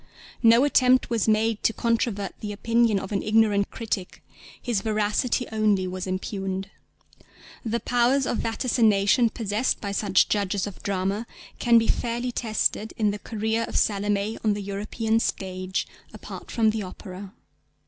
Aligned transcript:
No 0.41 0.63
attempt 0.63 1.11
was 1.11 1.27
made 1.27 1.61
to 1.61 1.73
controvert 1.73 2.33
the 2.39 2.51
opinion 2.51 2.97
of 2.99 3.11
an 3.11 3.21
ignorant 3.21 3.69
critic: 3.69 4.23
his 4.59 4.81
veracity 4.81 5.45
only 5.51 5.85
was 5.85 6.07
impugned. 6.07 6.71
The 7.63 7.79
powers 7.79 8.25
of 8.25 8.39
vaticination 8.39 9.29
possessed 9.29 9.79
by 9.79 9.91
such 9.91 10.27
judges 10.27 10.65
of 10.65 10.81
drama 10.81 11.27
can 11.59 11.77
be 11.77 11.87
fairly 11.87 12.31
tested 12.31 12.95
in 12.97 13.11
the 13.11 13.19
career 13.19 13.63
of 13.67 13.75
Salomé 13.75 14.43
on 14.43 14.55
the 14.55 14.63
European 14.63 15.19
stage, 15.19 15.87
apart 16.15 16.49
from 16.49 16.71
the 16.71 16.81
opera. 16.81 17.33